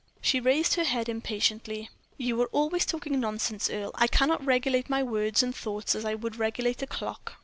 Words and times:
She 0.19 0.39
raised 0.39 0.73
her 0.73 0.83
head 0.83 1.07
impatiently. 1.09 1.91
"You 2.17 2.41
are 2.41 2.47
always 2.47 2.87
talking 2.87 3.19
nonsense, 3.19 3.69
Earle. 3.69 3.91
I 3.93 4.07
cannot 4.07 4.43
regulate 4.43 4.89
my 4.89 5.03
words 5.03 5.43
and 5.43 5.55
thoughts 5.55 5.93
as 5.93 6.05
I 6.05 6.15
would 6.15 6.37
regulate 6.37 6.81
a 6.81 6.87
clock. 6.87 7.35